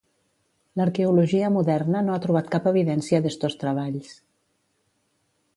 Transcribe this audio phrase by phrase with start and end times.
[0.79, 4.13] L'arqueologia moderna no ha trobat cap evidència d'estos treballs.